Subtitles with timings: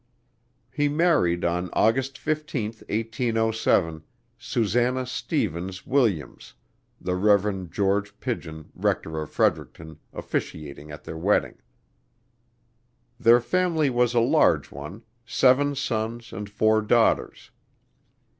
[0.71, 4.01] He married on August 15, 1807,
[4.39, 6.55] Susanna Stephens Williams,
[6.99, 7.69] the Rev.
[7.69, 11.59] George Pidgeon, rector of Fredericton, officiating at the wedding.
[13.19, 17.51] Their family was a large one, seven sons and four daughters.